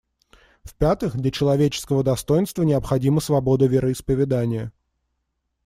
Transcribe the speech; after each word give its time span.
В-пятых, 0.63 1.15
для 1.15 1.29
человеческого 1.29 2.03
достоинства 2.03 2.63
необходима 2.63 3.19
свобода 3.19 3.67
вероисповедания. 3.67 4.73